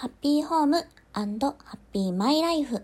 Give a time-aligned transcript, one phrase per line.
[0.00, 0.76] ハッピーホーム
[1.12, 2.74] ハッピーマイライフ。
[2.76, 2.80] は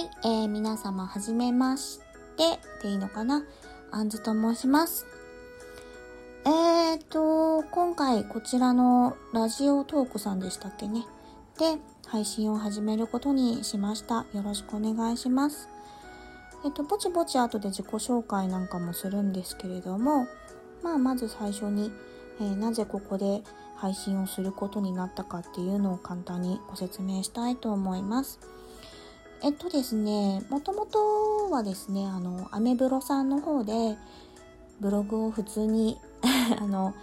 [0.00, 2.00] い、えー、皆様はじめまし
[2.36, 3.44] てでいいのかな？
[3.92, 5.06] あんずと申します。
[6.92, 11.06] えーと、今回こちらのラジオトークさんでしたっけね？
[11.58, 14.26] で、配信を始めることにしました。
[14.34, 15.70] よろしくお願いします。
[16.66, 20.26] えっと、ぼちぼち後で自己紹介なんかもするんですけれども、
[20.82, 21.90] まあ、まず最初に、
[22.38, 23.42] えー、なぜここで
[23.74, 28.38] 配信をすることになったかっていうのを簡単にご説明したいと思います。
[29.42, 33.96] えっとですね、もともとはですね、あの、アメブロさんの方で、
[34.78, 35.96] ブログを普通に
[36.58, 36.94] あの、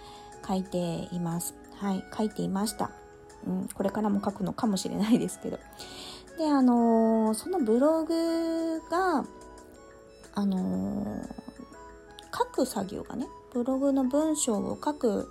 [0.46, 1.54] 書いています。
[1.76, 2.90] はい、書いていました。
[3.46, 5.58] うん、これからも書くのかもしれないですけど。
[6.38, 9.24] で、あのー、そのブログが、
[10.34, 15.30] あのー、書く作業がね、ブログの文章を書く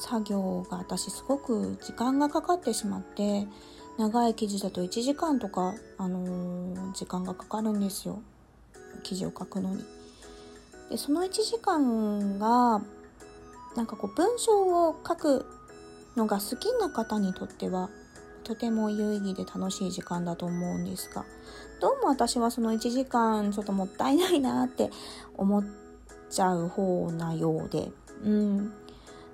[0.00, 3.46] 作業が私すごく時間がかかってしまって、
[3.98, 8.20] 長い記事だと1時間とか、あのー、時間がかかるんですよ。
[9.02, 9.84] 記事を書くのに。
[10.90, 12.82] で、その1時間が、
[13.76, 15.46] なんかこう文章を書く
[16.16, 17.90] のが好きな方にとっては
[18.44, 21.24] とても有意義で楽しい時間だと思うんですが
[21.80, 24.90] どうも私はその1時間ちょっともったいないなって
[25.34, 25.64] 思っ
[26.30, 27.90] ちゃう方なようで
[28.24, 28.72] うん。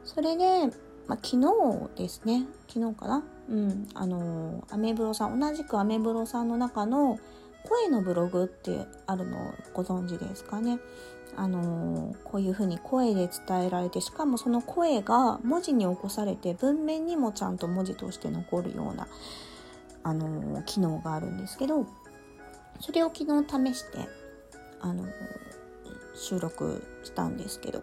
[0.05, 0.66] それで、
[1.06, 2.47] まあ、昨日ですね。
[2.69, 3.22] 昨日かな？
[3.50, 3.89] うん。
[3.94, 7.19] あのアメブロさん同じくアメブロさんの中の
[7.69, 10.78] 声のブログってあるのをご存知ですかね？
[11.36, 19.06] あのこういうふうに声で伝えられてしかもその声が文字に起こされて文面にもちゃんと文字として残るような
[20.02, 21.86] あの機能があるんですけど
[22.81, 24.09] それを昨日試して
[24.81, 25.04] あの
[26.15, 27.82] 収録したんですけど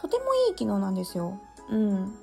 [0.00, 1.40] とてもいい機能なんですよ。
[1.70, 2.14] うん、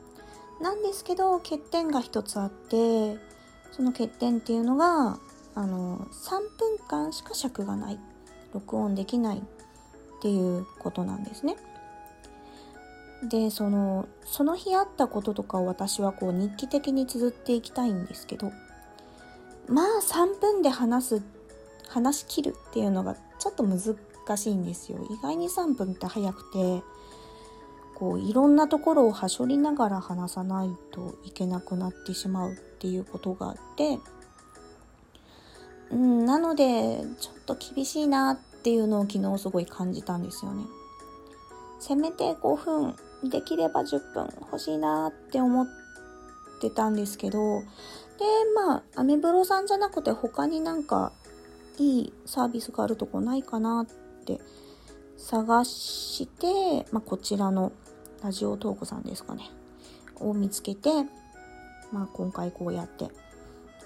[0.62, 3.18] なんですけど欠点が一つあって
[3.72, 5.20] その欠点っていうのが
[5.56, 8.00] あの3分間しか尺がない
[8.54, 9.42] 録音できないっ
[10.22, 11.56] ていうことなんですね。
[13.24, 18.52] でそのその日あったこととかを私はこう日記的に綴っていきたいんですけど
[19.68, 21.22] まあ3分で話す
[21.88, 23.96] 話し切るっていうのがちょっと難
[24.38, 26.84] しいんですよ意外に3分って早くて
[27.96, 34.00] こういろんなところをはしょりながら話さないといけなくなってしまうっていうことがあって
[35.92, 40.66] うんなのでちょっと厳しいなっていうのを昨日すごい感じたんですよね。
[41.80, 42.96] せめて5分、
[43.30, 45.68] できれば10分欲しいなって思っ
[46.60, 47.66] てたんですけど、で、
[48.56, 51.12] まあ、アメブロさんじゃなくて他になんか
[51.78, 53.86] いいサービスがあるとこないかなっ
[54.26, 54.40] て
[55.18, 57.72] 探して、まあ、こちらの
[58.24, 59.52] ラジオトークさんですかね、
[60.20, 60.90] を見つけて、
[61.92, 63.10] まあ、今回こうやって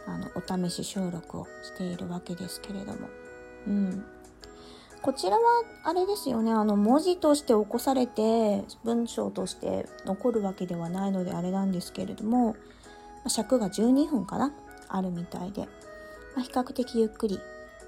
[0.08, 3.10] あのお試し収録をしているわけですけれども、
[3.68, 4.06] うん。
[5.02, 5.42] こちらは
[5.86, 6.52] あれですよね。
[6.52, 12.58] あの文字として起こされて文章として残るわけではないのであれなんですけれども
[13.28, 14.52] 尺が12分かな？
[14.90, 15.62] あるみたいで、
[16.36, 17.40] まあ、比較的ゆっくり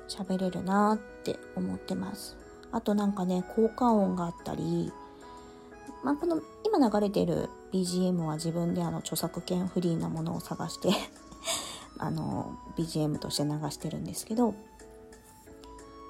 [0.07, 2.37] 喋れるなって思ってます。
[2.71, 4.93] あとなんかね効果音があったり、
[6.05, 10.89] まあ、この今流れてる BGM は自分であの著作権フリーなものを探して
[12.01, 14.55] あの BGM として流してるんですけど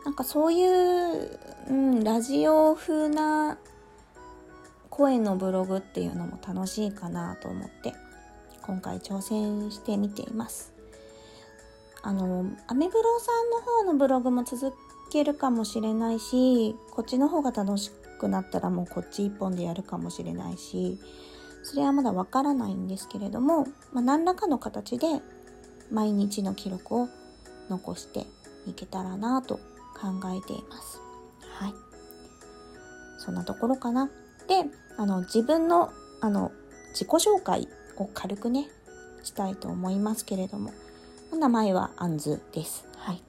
[0.06, 3.58] なんかそういう、うん、ラジオ風な
[4.90, 7.94] 声のブログっていうのも楽しいかなと思って
[8.62, 10.74] 今回挑戦してみています。
[12.04, 14.74] あのアメブロさんの方のブログも続
[15.12, 20.98] けるかもしれないしこっちの方が楽しくなったらもうこっち一本でやるかもしれないし
[21.64, 25.08] それはまだわからないんですけれども、まあ、何らかの形で
[25.92, 27.10] 毎日の記録を
[27.70, 28.26] 残して
[28.68, 29.56] いけたらなと
[29.94, 31.00] 考えています。
[31.60, 31.74] はい。
[33.20, 34.10] そんなところかな。
[34.48, 34.66] で、
[34.98, 35.92] あの、自分の、
[36.22, 36.52] あの、
[36.92, 37.68] 自己紹介
[37.98, 38.68] を軽くね、
[39.24, 40.72] したいと思いますけれども、
[41.38, 42.88] 名前はアンズです。
[42.98, 43.24] はい。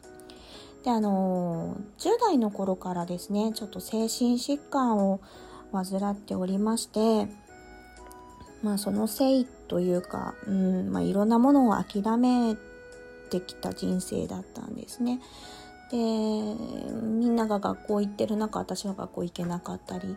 [0.82, 5.20] で、あの、10代の頃からですね、ちょっと精神疾患を
[5.72, 7.28] 患っておりまして、
[8.62, 12.56] まあそのせいというか、うん、まあいろんなものを諦め
[13.30, 15.20] てきた人生だったんですね。
[15.90, 20.16] でみんなが学校行ってる中私は学校行けなかったり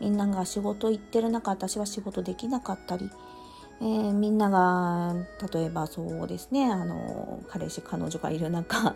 [0.00, 3.10] みんなが仕事行ってる中私は仕事できなかったり
[3.82, 5.14] えー、みんなが
[5.52, 8.94] 例えばそうですねあの彼氏彼女がいる中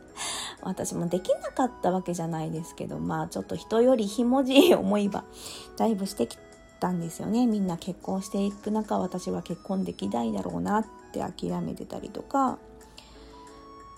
[0.62, 5.24] 私もできなかったわけじゃないですけどまあちょっと人よりひもじい思いは
[5.76, 6.38] だいぶしてき
[6.82, 7.46] たんですよね。
[7.46, 12.58] みんな結婚していく中私は結婚できないだろうなって諦めてたりとか。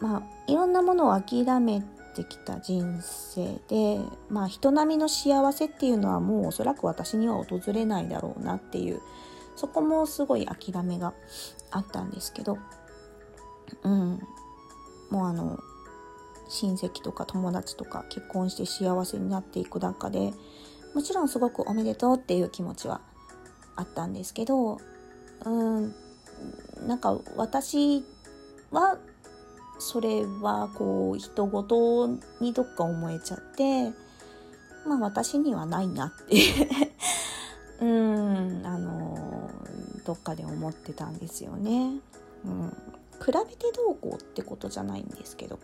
[0.00, 1.80] まあいろんなものを諦め
[2.14, 9.00] てきた人生でまあ人並みの幸せっていうのはもうおそらく私には訪れないだろうなっていう
[9.54, 11.14] そこもすごい諦めが
[11.70, 12.58] あったんですけど。
[13.82, 14.20] うん。
[15.10, 15.58] もうあの
[16.48, 20.32] 親戚とか友達とか結婚して幸せになっていく中で
[20.94, 23.00] もちろんすごくおめでとうっていう気持ちは
[23.76, 24.78] あったんですけど
[25.44, 25.94] うん
[26.86, 28.04] なんか私
[28.70, 28.98] は
[29.78, 32.06] それはこう人事
[32.40, 33.90] にどっか思えちゃって
[34.86, 36.92] まあ私にはないなって
[37.80, 39.50] うんあの
[40.04, 41.98] どっかで思ってたんですよね。
[42.44, 42.68] うん、
[43.24, 45.58] 比べてどうこうってことじゃないんですけど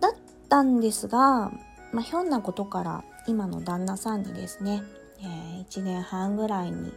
[0.00, 0.12] だっ
[0.50, 1.50] たんですが、
[1.94, 4.82] まあ、ひょんなことから今の旦那さんにですね、
[5.20, 6.92] えー、1年半ぐらいに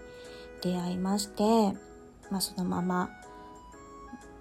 [0.63, 1.77] 出会いまして、
[2.31, 3.11] まあ、そのまま、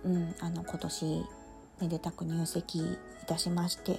[0.02, 1.24] うん、あの今年
[1.82, 3.98] めでたく入籍いたしまして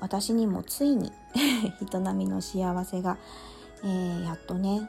[0.00, 1.12] 私にもついに
[1.82, 3.18] 人並みの幸せが、
[3.84, 4.88] えー、やっとね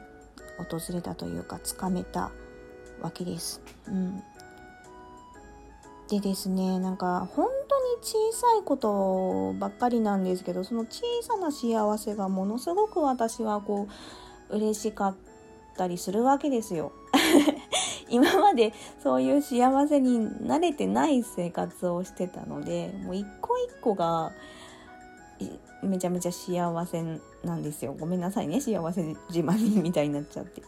[0.56, 2.30] 訪れたというかつかめた
[3.02, 3.60] わけです。
[3.88, 4.22] うん、
[6.12, 13.88] でですねなんか本当に小さいことばっかりなんですけどその小さな幸せがものすごく私はこ
[14.50, 15.14] う嬉しかっ
[15.74, 16.92] たりするわけですよ。
[18.10, 24.32] 今までそういう幸せに慣れてない生活をしてたのでもう一個一個が
[25.82, 27.02] めちゃめちゃ幸せ
[27.42, 27.96] なんですよ。
[27.98, 30.62] ごめんなさいね幸せ自慢みたいになっちゃって。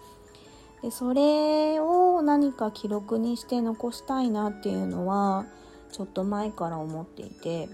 [0.84, 5.46] でそれを何か記録にして残したいなっていうのは
[5.90, 7.70] ちょっと前から思っていて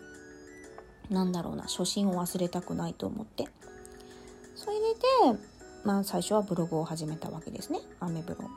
[1.09, 3.49] なんだろうな初心を忘れたくないと思って。
[4.55, 4.77] それ
[5.35, 5.41] で
[5.83, 7.81] まあ最初はブログを始めたわけですね。
[7.99, 8.49] アメブロね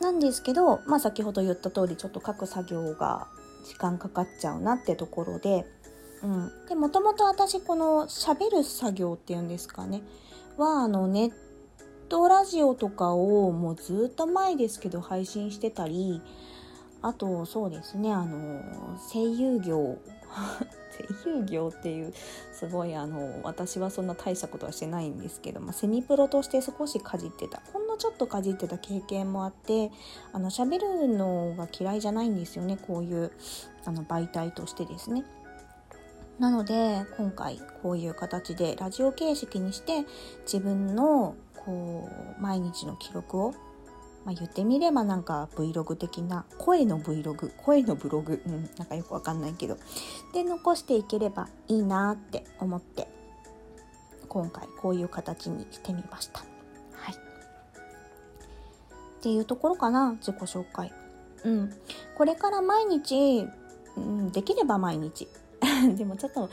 [0.00, 3.28] なんですけどまあ先ほど言った通りちょっと書く作業が
[3.64, 5.64] 時間かかっちゃうなってところで
[6.24, 10.02] うん、でもともと私この喋る作業っていうんですかね
[10.56, 11.32] はあのネッ
[12.08, 16.20] トラジオとかをもうずっと前ですけど配信してたり
[17.02, 18.62] あとそうですねあの
[19.12, 19.98] 声優業
[21.24, 22.14] 声優業っていう
[22.52, 29.90] すごいあの私はそんな大したことはしてないんですけど、まあ、セミプロとして少しかじってたほんのちょっとかじってた経験もあって
[30.32, 33.32] あの喋るのが嫌いじゃないんですよねこういう
[33.84, 35.24] あの媒体としてですね。
[36.38, 40.04] なので今回こういう形でラジオ形式にして
[40.42, 42.08] 自分のこ
[42.38, 43.54] う毎日の記録を
[44.24, 49.76] まあ、言ってみればなんか Vlog 的な声の Vlog 声のブログ、うん、なんかよくわかんないけど
[50.32, 53.06] で残していければいいなって思って
[54.34, 56.40] 今回こういう形にしてみました。
[56.40, 57.14] はい。
[57.14, 57.16] っ
[59.22, 60.92] ていうところかな自己紹介。
[61.44, 61.72] うん。
[62.16, 63.46] これから毎日、
[63.96, 65.28] うん、できれば毎日。
[65.96, 66.50] でもちょっと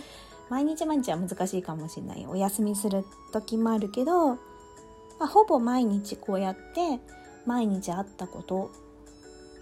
[0.50, 2.26] 毎日毎日は難しいかもしれない。
[2.28, 4.38] お休みする時もあるけど、
[5.22, 7.00] まあ、ほぼ毎日こうやって
[7.46, 8.72] 毎日あったこと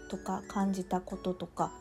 [0.10, 1.74] とか感じたこととか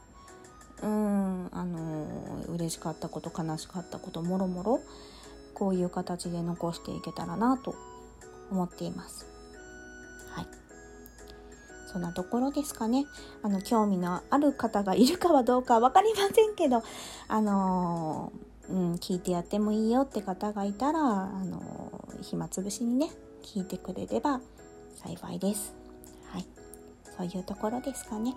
[0.83, 4.81] うんあの嬉しかったこと悲しかったこともろもろ
[5.55, 7.77] こういう形で残していけたらなと
[8.51, 9.27] 思っています。
[10.31, 10.47] はい
[11.87, 13.07] そんなところですかね。
[13.43, 16.83] あの、興味のある方がいるかはどうかわかりませんけど、
[17.29, 23.11] あのー、うん、聞いてやってもいいよって方がいたら、あのー、暇つぶしにね、
[23.43, 24.41] 聞いてくれれば
[24.95, 25.75] 幸いです。
[26.33, 26.47] はい
[27.17, 28.35] そういうところですかね。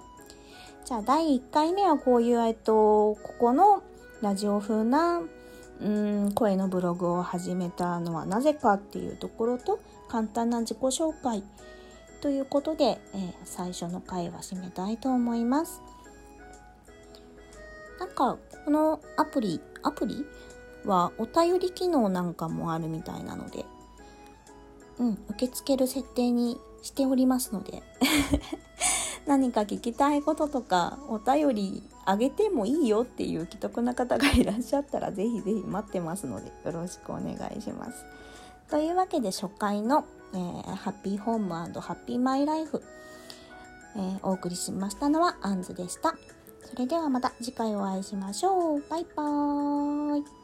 [0.86, 3.84] じゃあ第1回目はこういう、えっと、ここの
[4.22, 5.22] ラジオ風な
[5.80, 11.44] うん声のブログを始めたのはなぜかっていうところと簡単な自己紹介
[12.22, 15.82] ということで、えー、最初の回は締めたいと思います。
[18.00, 20.26] なんかこのアプリアプリ
[20.86, 23.66] はお便り機能なんかもあるみたいなので、
[25.02, 27.82] うん、受け付ける設定にしておりますので
[29.26, 38.06] 何か聞きたいこととかお便りあげてもいいよっていう既得な方がいらっしゃったらぜひぜひ待ってますのでよろしくお願いします。
[38.70, 42.82] というわけで初回の、えー、ハッピーホームハッピーマイライフ、
[43.96, 46.16] えー、お送りしましたのはアンズでした。
[46.64, 48.84] それではまた次回お会いしましょう。
[48.90, 50.41] バイバーイ。